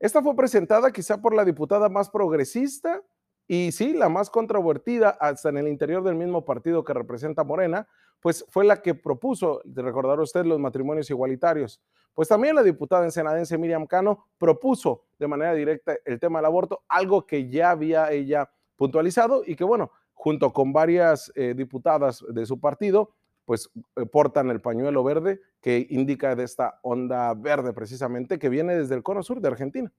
Esta 0.00 0.22
fue 0.22 0.34
presentada 0.34 0.90
quizá 0.90 1.20
por 1.20 1.34
la 1.34 1.44
diputada 1.44 1.90
más 1.90 2.08
progresista 2.08 3.02
y 3.46 3.70
sí, 3.72 3.92
la 3.92 4.08
más 4.08 4.30
controvertida 4.30 5.10
hasta 5.10 5.50
en 5.50 5.58
el 5.58 5.68
interior 5.68 6.02
del 6.02 6.14
mismo 6.14 6.44
partido 6.46 6.82
que 6.84 6.94
representa 6.94 7.44
Morena, 7.44 7.86
pues 8.20 8.46
fue 8.48 8.64
la 8.64 8.80
que 8.80 8.94
propuso, 8.94 9.60
de 9.64 9.82
recordar 9.82 10.18
usted, 10.18 10.46
los 10.46 10.58
matrimonios 10.58 11.10
igualitarios. 11.10 11.82
Pues 12.14 12.28
también 12.28 12.54
la 12.54 12.62
diputada 12.62 13.04
ensenadense 13.04 13.58
Miriam 13.58 13.86
Cano 13.86 14.28
propuso 14.38 15.04
de 15.18 15.28
manera 15.28 15.52
directa 15.52 15.96
el 16.06 16.18
tema 16.18 16.38
del 16.38 16.46
aborto, 16.46 16.82
algo 16.88 17.26
que 17.26 17.50
ya 17.50 17.70
había 17.70 18.10
ella 18.10 18.50
puntualizado 18.76 19.42
y 19.44 19.54
que, 19.54 19.64
bueno, 19.64 19.90
junto 20.14 20.50
con 20.52 20.72
varias 20.72 21.30
eh, 21.34 21.52
diputadas 21.54 22.24
de 22.26 22.46
su 22.46 22.58
partido, 22.58 23.10
pues 23.50 23.68
eh, 23.96 24.06
portan 24.06 24.48
el 24.48 24.60
pañuelo 24.60 25.02
verde 25.02 25.40
que 25.60 25.84
indica 25.90 26.36
de 26.36 26.44
esta 26.44 26.78
onda 26.84 27.34
verde 27.34 27.72
precisamente 27.72 28.38
que 28.38 28.48
viene 28.48 28.76
desde 28.76 28.94
el 28.94 29.02
cono 29.02 29.24
sur 29.24 29.40
de 29.40 29.48
Argentina. 29.48 29.92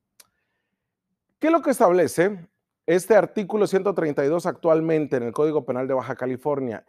¿Qué 1.38 1.48
es 1.48 1.52
lo 1.52 1.62
que 1.62 1.72
establece 1.72 2.48
este 2.86 3.14
artículo 3.14 3.68
132 3.68 4.46
actualmente 4.46 5.18
en 5.18 5.24
el 5.24 5.34
Código 5.34 5.66
Penal 5.66 5.86
de 5.86 5.96
Baja 5.96 6.16
California? 6.16 6.86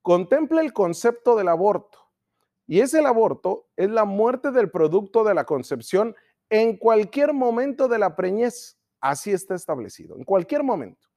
contempla 0.00 0.62
el 0.62 0.72
concepto 0.72 1.36
del 1.36 1.48
aborto. 1.48 1.98
Y 2.66 2.80
ese 2.80 3.00
el 3.00 3.06
aborto 3.06 3.68
es 3.76 3.90
la 3.90 4.06
muerte 4.06 4.52
del 4.52 4.70
producto 4.70 5.22
de 5.22 5.34
la 5.34 5.44
concepción 5.44 6.16
en 6.48 6.78
cualquier 6.78 7.34
momento 7.34 7.88
de 7.88 7.98
la 7.98 8.16
preñez. 8.16 8.78
Así 9.02 9.32
está 9.32 9.54
establecido, 9.54 10.16
en 10.16 10.24
cualquier 10.24 10.62
momento. 10.62 11.08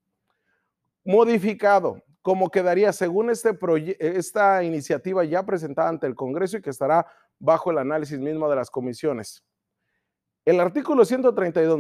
Modificado, 1.06 2.04
como 2.24 2.50
quedaría 2.50 2.94
según 2.94 3.30
este 3.30 3.56
esta 4.00 4.64
iniciativa 4.64 5.26
ya 5.26 5.46
presentada 5.46 5.90
ante 5.90 6.08
el 6.08 6.16
Congreso 6.16 6.58
y 6.58 6.62
que 6.62 6.70
estará 6.70 7.06
bajo 7.38 7.70
el 7.70 7.78
análisis 7.78 8.18
mismo 8.18 8.50
de 8.50 8.56
las 8.56 8.72
comisiones. 8.72 9.44
El 10.46 10.60
artículo 10.62 11.06
132 11.06 11.78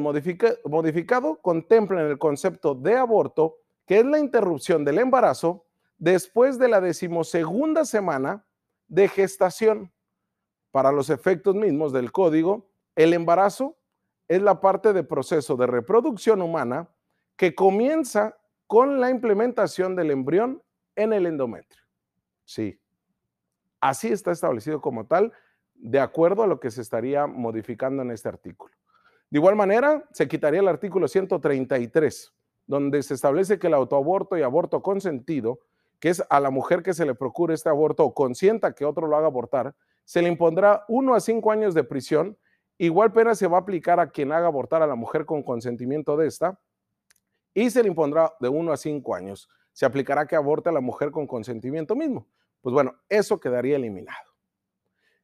modificado 0.66 1.42
contempla 1.42 2.02
en 2.02 2.08
el 2.08 2.18
concepto 2.18 2.76
de 2.76 2.96
aborto, 2.96 3.58
que 3.86 4.00
es 4.00 4.06
la 4.06 4.20
interrupción 4.20 4.84
del 4.84 5.00
embarazo 5.00 5.66
después 5.98 6.60
de 6.60 6.68
la 6.68 6.82
decimosegunda 6.82 7.86
semana 7.86 8.46
de 8.88 9.08
gestación. 9.08 9.94
Para 10.72 10.92
los 10.92 11.10
efectos 11.10 11.56
mismos 11.56 11.94
del 11.94 12.12
código, 12.12 12.70
el 12.96 13.14
embarazo 13.14 13.78
es 14.28 14.42
la 14.42 14.60
parte 14.60 14.92
de 14.92 15.04
proceso 15.04 15.56
de 15.56 15.68
reproducción 15.68 16.42
humana 16.42 16.90
que 17.38 17.56
comienza 17.56 18.38
con 18.74 19.00
la 19.00 19.12
implementación 19.12 19.96
del 19.96 20.10
embrión 20.10 20.60
en 20.96 21.14
el 21.14 21.28
endometrio. 21.28 21.84
Sí, 22.44 22.80
así 23.80 24.08
está 24.08 24.32
establecido 24.32 24.82
como 24.82 25.06
tal, 25.06 25.32
de 25.76 26.00
acuerdo 26.00 26.42
a 26.42 26.48
lo 26.48 26.60
que 26.60 26.72
se 26.72 26.82
estaría 26.82 27.28
modificando 27.28 28.02
en 28.02 28.10
este 28.10 28.30
artículo. 28.30 28.74
De 29.30 29.38
igual 29.38 29.56
manera, 29.56 30.04
se 30.12 30.28
quitaría 30.28 30.60
el 30.60 30.68
artículo 30.68 31.08
133, 31.08 32.34
donde 32.66 33.04
se 33.04 33.14
establece 33.14 33.60
que 33.60 33.68
el 33.68 33.76
autoaborto 33.76 34.40
y 34.40 34.42
aborto 34.42 34.82
consentido 34.82 35.60
que 36.00 36.10
es 36.10 36.24
a 36.28 36.40
la 36.40 36.50
mujer 36.50 36.82
que 36.82 36.96
se 36.96 37.06
le 37.06 37.14
procure 37.14 37.54
este 37.54 37.70
aborto 37.70 38.04
o 38.04 38.16
consienta 38.16 38.74
que 38.74 38.86
otro 38.86 39.06
lo 39.06 39.16
haga 39.16 39.28
abortar, 39.28 39.76
se 40.04 40.24
le 40.24 40.30
impondrá 40.30 40.84
uno 40.88 41.14
a 41.14 41.20
cinco 41.20 41.52
años 41.52 41.76
de 41.76 41.84
prisión. 41.84 42.40
Igual 42.80 43.14
pena 43.14 43.36
se 43.36 43.46
va 43.46 43.58
a 43.58 43.62
aplicar 43.62 44.00
a 44.00 44.10
quien 44.10 44.32
haga 44.32 44.48
abortar 44.48 44.82
a 44.82 44.88
la 44.88 44.96
mujer 44.96 45.28
con 45.28 45.44
consentimiento 45.44 46.18
de 46.18 46.26
esta 46.26 46.60
y 47.54 47.70
se 47.70 47.82
le 47.82 47.90
impondrá 47.90 48.34
de 48.40 48.50
uno 48.50 48.72
a 48.72 48.78
cinco 48.78 49.16
años. 49.16 49.50
Se 49.72 49.86
aplicará 49.86 50.26
que 50.26 50.36
aborte 50.36 50.70
a 50.70 50.74
la 50.74 50.82
mujer 50.82 51.12
con 51.12 51.28
consentimiento 51.28 51.96
mismo. 51.96 52.28
Pues 52.62 52.74
bueno, 52.74 52.96
eso 53.10 53.40
quedaría 53.40 53.76
eliminado. 53.76 54.32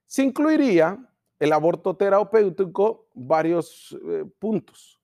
Se 0.05 0.23
incluiría 0.23 0.97
el 1.39 1.53
aborto 1.53 1.95
terapéutico 1.95 3.07
varios 3.13 3.97
eh, 4.05 4.25
puntos, 4.39 4.99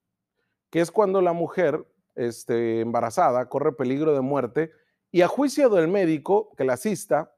que 0.70 0.82
es 0.82 0.92
cuando 0.92 1.22
la 1.22 1.32
mujer 1.32 1.86
este, 2.16 2.82
embarazada 2.82 3.48
corre 3.48 3.74
peligro 3.74 4.14
de 4.14 4.22
muerte 4.22 4.72
y 5.12 5.22
a 5.22 5.28
juicio 5.28 5.70
del 5.70 5.88
médico 5.88 6.54
que 6.58 6.66
la 6.66 6.74
asista, 6.74 7.34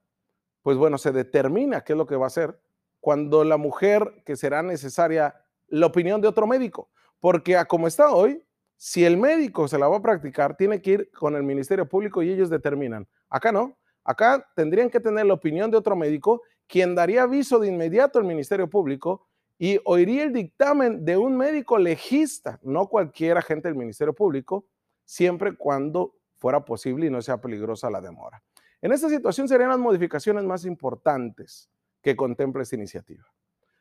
pues 0.64 0.78
bueno, 0.78 0.98
se 0.98 1.12
determina 1.12 1.84
qué 1.84 1.94
es 1.94 1.98
lo 1.98 2.08
que 2.08 2.16
va 2.16 2.26
a 2.26 2.28
hacer 2.28 2.60
cuando 3.00 3.44
la 3.44 3.58
mujer 3.58 4.24
que 4.26 4.36
será 4.36 4.64
necesaria 4.64 5.36
la 5.68 5.86
opinión 5.86 6.22
de 6.22 6.28
otro 6.28 6.48
médico. 6.48 6.90
Porque 7.20 7.56
a 7.56 7.66
como 7.66 7.88
está 7.88 8.12
hoy, 8.12 8.44
si 8.78 9.04
el 9.04 9.18
médico 9.18 9.68
se 9.68 9.80
la 9.80 9.88
va 9.88 9.98
a 9.98 10.02
practicar, 10.02 10.56
tiene 10.56 10.82
que 10.82 10.92
ir 10.92 11.12
con 11.12 11.36
el 11.36 11.44
Ministerio 11.44 11.90
Público 11.90 12.22
y 12.22 12.30
ellos 12.30 12.50
determinan. 12.50 13.08
Acá 13.30 13.52
no. 13.52 13.78
Acá 14.04 14.48
tendrían 14.56 14.90
que 14.90 15.00
tener 15.00 15.26
la 15.26 15.34
opinión 15.34 15.70
de 15.70 15.78
otro 15.78 15.96
médico, 15.96 16.44
quien 16.68 16.96
daría 16.96 17.24
aviso 17.24 17.60
de 17.60 17.68
inmediato 17.68 18.20
al 18.20 18.26
Ministerio 18.26 18.70
Público 18.70 19.28
y 19.58 19.80
oiría 19.84 20.24
el 20.24 20.32
dictamen 20.32 21.04
de 21.04 21.18
un 21.18 21.36
médico 21.36 21.78
legista, 21.78 22.60
no 22.62 22.88
cualquier 22.88 23.38
agente 23.38 23.68
del 23.68 23.78
Ministerio 23.78 24.14
Público, 24.14 24.68
siempre 25.04 25.56
cuando 25.58 26.14
fuera 26.38 26.64
posible 26.64 27.08
y 27.08 27.10
no 27.10 27.22
sea 27.22 27.42
peligrosa 27.42 27.90
la 27.90 28.00
demora. 28.00 28.44
En 28.82 28.92
esta 28.92 29.10
situación 29.10 29.48
serían 29.48 29.70
las 29.70 29.80
modificaciones 29.80 30.44
más 30.44 30.64
importantes 30.66 31.70
que 32.02 32.16
contempla 32.16 32.62
esta 32.62 32.76
iniciativa. 32.76 33.26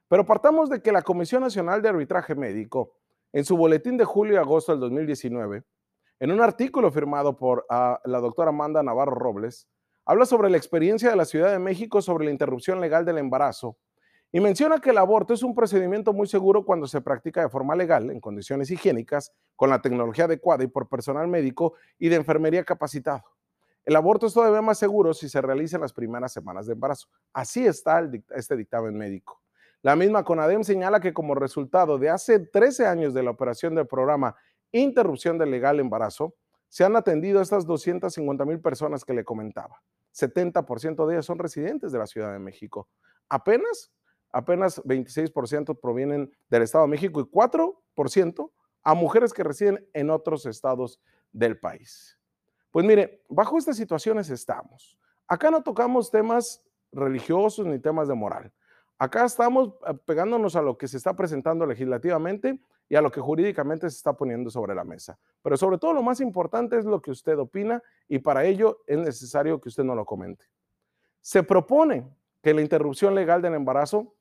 Pero 0.09 0.25
partamos 0.25 0.71
de 0.71 0.81
que 0.81 0.93
la 0.93 1.03
Comisión 1.03 1.43
Nacional 1.43 1.83
de 1.83 1.91
Arbitraje 1.91 2.35
Médico, 2.35 2.95
en 3.37 3.45
su 3.45 3.55
boletín 3.55 3.99
de 3.99 4.05
julio 4.07 4.33
y 4.33 4.37
agosto 4.38 4.73
del 4.73 4.81
2019, 4.81 5.62
en 6.21 6.33
un 6.33 6.40
artículo 6.40 6.90
firmado 6.90 7.37
por 7.37 7.66
ah, 7.69 8.00
la 8.07 8.19
doctora 8.19 8.49
Amanda 8.49 8.83
Navarro 8.83 9.14
Robles, 9.14 9.69
habla 10.07 10.25
sobre 10.25 10.49
la 10.49 10.57
experiencia 10.57 11.11
de 11.11 11.16
la 11.16 11.26
Ciudad 11.26 11.52
de 11.52 11.59
México 11.59 12.00
sobre 12.00 12.25
la 12.25 12.31
interrupción 12.31 12.81
legal 12.81 13.05
del 13.05 13.19
embarazo 13.19 13.76
y 14.33 14.40
menciona 14.40 14.81
que 14.81 14.88
el 14.88 14.97
aborto 14.97 15.35
es 15.35 15.43
un 15.43 15.55
procedimiento 15.55 16.14
muy 16.14 16.26
seguro 16.26 16.64
cuando 16.64 16.87
se 16.87 17.02
practica 17.02 17.43
de 17.43 17.50
forma 17.50 17.76
legal, 17.76 18.11
en 18.11 18.21
condiciones 18.21 18.71
higiénicas, 18.71 19.35
con 19.55 19.69
la 19.69 19.83
tecnología 19.83 20.25
adecuada 20.25 20.64
y 20.64 20.69
por 20.69 20.88
personal 20.88 21.28
médico 21.28 21.75
y 21.99 22.09
de 22.09 22.16
enfermería 22.16 22.64
capacitado. 22.64 23.23
El 23.85 23.97
aborto 23.97 24.28
es 24.28 24.33
todavía 24.33 24.62
más 24.62 24.78
seguro 24.78 25.12
si 25.12 25.28
se 25.28 25.43
realiza 25.43 25.76
en 25.76 25.83
las 25.83 25.93
primeras 25.93 26.33
semanas 26.33 26.66
de 26.66 26.73
embarazo. 26.73 27.09
Así 27.35 27.66
está 27.66 28.02
este 28.35 28.57
dictamen 28.57 28.97
médico. 28.97 29.43
La 29.87 29.95
misma 29.95 30.25
CONADEM 30.25 30.64
señala 30.64 30.99
que 30.99 31.14
como 31.14 31.37
resultado 31.37 31.97
de 31.97 32.11
hace 32.11 32.40
13 32.40 32.87
años 32.87 33.14
de 33.14 33.23
la 33.23 33.31
operación 33.31 33.76
del 33.76 33.87
programa 33.87 34.35
Interrupción 34.73 35.38
del 35.38 35.52
Legal 35.52 35.78
Embarazo, 35.78 36.35
se 36.66 36.83
han 36.83 36.97
atendido 36.97 37.38
a 37.38 37.43
estas 37.45 37.66
250 37.66 38.45
mil 38.47 38.61
personas 38.61 39.05
que 39.05 39.14
le 39.14 39.25
comentaba. 39.25 39.81
70% 40.12 41.07
de 41.07 41.14
ellas 41.14 41.25
son 41.25 41.38
residentes 41.38 41.93
de 41.93 42.00
la 42.00 42.07
Ciudad 42.09 42.33
de 42.33 42.40
México. 42.40 42.88
Apenas 43.28 43.93
apenas 44.33 44.83
26% 44.83 45.78
provienen 45.81 46.33
del 46.49 46.62
Estado 46.62 46.83
de 46.83 46.90
México 46.90 47.21
y 47.21 47.25
4% 47.25 48.50
a 48.83 48.95
mujeres 48.95 49.33
que 49.33 49.45
residen 49.45 49.88
en 49.93 50.11
otros 50.11 50.47
estados 50.47 51.00
del 51.31 51.61
país. 51.61 52.19
Pues 52.73 52.85
mire, 52.85 53.23
bajo 53.28 53.57
estas 53.57 53.76
situaciones 53.76 54.31
estamos. 54.31 54.99
Acá 55.28 55.52
no 55.52 55.62
tocamos 55.62 56.11
temas 56.11 56.61
religiosos 56.90 57.64
ni 57.66 57.78
temas 57.78 58.09
de 58.09 58.14
moral. 58.14 58.52
Acá 58.99 59.25
estamos 59.26 59.75
eh, 59.87 59.95
pegándonos 60.05 60.57
a 60.57 60.62
lo 60.62 60.79
que 60.79 60.88
se 60.88 60.97
está 60.97 61.15
presentando 61.15 61.67
legislativamente 61.67 62.59
y 62.88 62.95
a 62.95 63.00
lo 63.00 63.11
que 63.11 63.21
jurídicamente 63.21 63.91
se 63.91 63.97
está 63.97 64.15
poniendo 64.15 64.50
sobre 64.50 64.75
la 64.75 64.85
mesa. 64.85 65.19
Pero 65.43 65.57
sobre 65.57 65.79
todo 65.79 65.93
lo 65.93 66.03
más 66.03 66.21
importante 66.21 66.79
es 66.79 66.85
lo 66.85 67.03
que 67.03 67.11
usted 67.11 67.38
opina 67.38 67.83
y 68.09 68.19
para 68.19 68.45
ello 68.45 68.79
es 68.87 68.99
necesario 68.99 69.61
que 69.61 69.69
usted 69.69 69.85
no 69.85 69.95
lo 69.95 70.07
comente. 70.07 70.45
Se 71.21 71.43
propone 71.43 72.09
que 72.43 72.55
la 72.55 72.62
interrupción 72.62 73.15
legal 73.15 73.43
del 73.43 73.55
embarazo, 73.55 74.15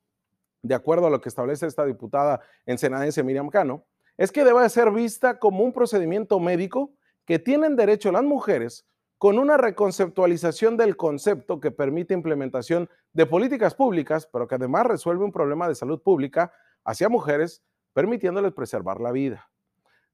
de 0.61 0.75
acuerdo 0.75 1.07
a 1.07 1.09
lo 1.09 1.21
que 1.21 1.29
establece 1.29 1.67
esta 1.67 1.85
diputada 1.85 2.41
ensenadense 2.65 3.23
Miriam 3.23 3.49
Cano, 3.49 3.85
es 4.17 4.31
que 4.31 4.43
debe 4.43 4.67
ser 4.69 4.91
vista 4.91 5.39
como 5.39 5.63
un 5.63 5.71
procedimiento 5.71 6.39
médico 6.39 6.91
que 7.25 7.39
tienen 7.39 7.75
derecho 7.75 8.11
las 8.11 8.23
mujeres 8.23 8.85
con 9.17 9.39
una 9.39 9.57
reconceptualización 9.57 10.77
del 10.77 10.97
concepto 10.97 11.59
que 11.59 11.71
permite 11.71 12.13
implementación 12.13 12.89
de 13.13 13.25
políticas 13.25 13.73
públicas, 13.73 14.27
pero 14.31 14.47
que 14.47 14.55
además 14.55 14.85
resuelve 14.85 15.23
un 15.23 15.31
problema 15.31 15.67
de 15.67 15.75
salud 15.75 16.01
pública 16.01 16.51
hacia 16.83 17.09
mujeres, 17.09 17.63
permitiéndoles 17.93 18.53
preservar 18.53 18.99
la 18.99 19.11
vida. 19.11 19.49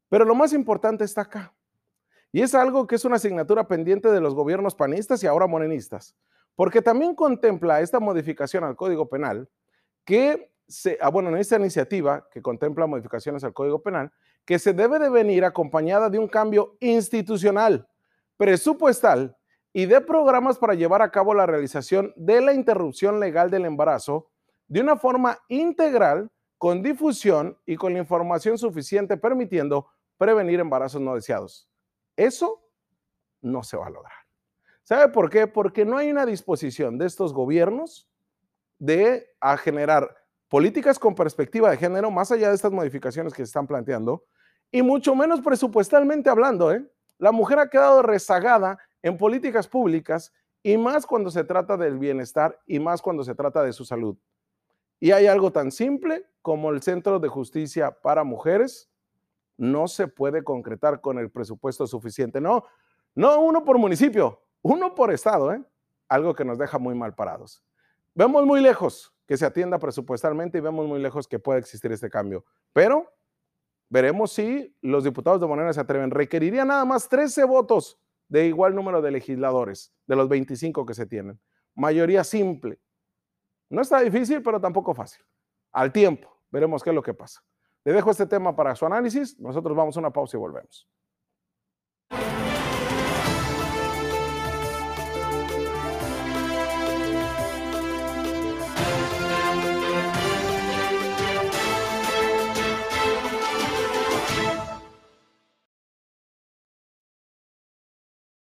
Pero 0.10 0.25
lo 0.25 0.36
más 0.36 0.53
importante 0.53 1.03
está 1.03 1.22
acá. 1.22 1.53
Y 2.31 2.41
es 2.41 2.55
algo 2.55 2.88
que 2.88 2.96
es 2.96 3.03
una 3.03 3.15
asignatura 3.15 3.67
pendiente 3.67 4.10
de 4.10 4.22
los 4.22 4.36
gobiernos 4.36 4.75
panistas 4.75 5.24
y 5.24 5.27
ahora 5.27 5.48
morenistas, 5.48 6.15
porque 6.55 6.81
también 6.81 7.15
contempla 7.15 7.81
esta 7.81 8.00
modificación 8.00 8.63
al 8.63 8.75
Código 8.75 9.10
Penal 9.10 9.50
que 10.05 10.51
se, 10.67 10.98
ah, 11.01 11.10
bueno, 11.10 11.29
en 11.29 11.38
esta 11.38 11.58
iniciativa 11.58 12.27
que 12.31 12.41
contempla 12.41 12.88
modificaciones 12.88 13.43
al 13.43 13.53
Código 13.53 13.81
Penal, 13.81 14.12
que 14.46 14.60
se 14.60 14.74
debe 14.74 15.00
de 15.00 15.10
venir 15.10 15.43
acompañada 15.43 16.10
de 16.10 16.20
un 16.20 16.27
cambio 16.27 16.77
institucional 16.79 17.88
presupuestal 18.41 19.38
y 19.71 19.86
de 19.86 20.01
programas 20.01 20.57
para 20.57 20.74
llevar 20.74 21.03
a 21.03 21.12
cabo 21.12 21.36
la 21.36 21.45
realización 21.45 22.12
de 22.15 22.41
la 22.41 22.55
interrupción 22.55 23.19
legal 23.19 23.51
del 23.51 23.65
embarazo 23.65 24.31
de 24.67 24.81
una 24.81 24.95
forma 24.95 25.38
integral, 25.48 26.31
con 26.57 26.81
difusión 26.81 27.55
y 27.67 27.75
con 27.75 27.93
la 27.93 28.00
información 28.00 28.57
suficiente 28.57 29.15
permitiendo 29.15 29.89
prevenir 30.17 30.60
embarazos 30.60 31.00
no 31.00 31.13
deseados. 31.13 31.69
Eso 32.15 32.67
no 33.43 33.62
se 33.62 33.77
va 33.77 33.86
a 33.86 33.91
lograr. 33.91 34.17
¿Sabe 34.81 35.10
por 35.10 35.29
qué? 35.29 35.45
Porque 35.45 35.86
no 35.86 35.98
hay 35.98 36.10
una 36.10 36.25
disposición 36.25 36.98
de 36.98 37.05
estos 37.05 37.33
gobiernos 37.33 38.10
de 38.79 39.36
a 39.39 39.55
generar 39.55 40.17
políticas 40.50 40.98
con 40.98 41.13
perspectiva 41.13 41.69
de 41.69 41.77
género 41.77 42.10
más 42.10 42.31
allá 42.31 42.50
de 42.50 42.55
estas 42.55 42.71
modificaciones 42.71 43.33
que 43.33 43.43
se 43.43 43.50
están 43.50 43.67
planteando 43.67 44.24
y 44.71 44.81
mucho 44.81 45.13
menos 45.13 45.41
presupuestalmente 45.41 46.27
hablando, 46.27 46.71
¿eh? 46.71 46.83
La 47.21 47.31
mujer 47.31 47.59
ha 47.59 47.69
quedado 47.69 48.01
rezagada 48.01 48.79
en 49.03 49.15
políticas 49.15 49.67
públicas 49.67 50.33
y 50.63 50.75
más 50.75 51.05
cuando 51.05 51.29
se 51.29 51.43
trata 51.43 51.77
del 51.77 51.99
bienestar 51.99 52.59
y 52.65 52.79
más 52.79 52.99
cuando 52.99 53.23
se 53.23 53.35
trata 53.35 53.61
de 53.61 53.73
su 53.73 53.85
salud. 53.85 54.17
Y 54.99 55.11
hay 55.11 55.27
algo 55.27 55.51
tan 55.51 55.71
simple 55.71 56.25
como 56.41 56.71
el 56.71 56.81
Centro 56.81 57.19
de 57.19 57.27
Justicia 57.27 57.91
para 57.91 58.23
Mujeres, 58.23 58.89
no 59.55 59.87
se 59.87 60.07
puede 60.07 60.43
concretar 60.43 60.99
con 60.99 61.19
el 61.19 61.29
presupuesto 61.29 61.85
suficiente. 61.85 62.41
No, 62.41 62.65
no 63.13 63.39
uno 63.39 63.63
por 63.63 63.77
municipio, 63.77 64.41
uno 64.63 64.95
por 64.95 65.13
estado, 65.13 65.53
¿eh? 65.53 65.63
algo 66.09 66.33
que 66.33 66.43
nos 66.43 66.57
deja 66.57 66.79
muy 66.79 66.95
mal 66.95 67.13
parados. 67.13 67.63
Vemos 68.15 68.47
muy 68.47 68.61
lejos 68.61 69.13
que 69.27 69.37
se 69.37 69.45
atienda 69.45 69.77
presupuestalmente 69.77 70.57
y 70.57 70.61
vemos 70.61 70.87
muy 70.87 70.99
lejos 70.99 71.27
que 71.27 71.37
pueda 71.37 71.59
existir 71.59 71.91
este 71.91 72.09
cambio, 72.09 72.43
pero 72.73 73.13
Veremos 73.91 74.31
si 74.31 74.74
los 74.81 75.03
diputados 75.03 75.41
de 75.41 75.48
Morena 75.48 75.74
se 75.74 75.81
atreven. 75.81 76.12
Requeriría 76.12 76.63
nada 76.63 76.86
más 76.86 77.10
13 77.10 77.43
votos 77.43 78.00
de 78.29 78.48
igual 78.48 78.74
número 78.74 79.01
de 79.01 79.12
legisladores, 79.12 79.93
de 80.07 80.15
los 80.15 80.29
25 80.29 80.86
que 80.86 80.93
se 80.93 81.06
tienen. 81.06 81.38
Mayoría 81.75 82.23
simple. 82.23 82.80
No 83.69 83.82
está 83.82 83.99
difícil, 83.99 84.41
pero 84.41 84.62
tampoco 84.62 84.93
fácil. 84.93 85.25
Al 85.73 85.91
tiempo, 85.91 86.34
veremos 86.49 86.82
qué 86.82 86.91
es 86.91 86.95
lo 86.95 87.04
que 87.04 87.13
pasa. 87.13 87.43
Le 87.84 87.91
dejo 87.91 88.12
este 88.12 88.25
tema 88.25 88.56
para 88.56 88.73
su 88.77 88.86
análisis. 88.86 89.38
Nosotros 89.38 89.75
vamos 89.75 89.97
a 89.97 89.99
una 89.99 90.13
pausa 90.13 90.38
y 90.38 90.39
volvemos. 90.39 90.88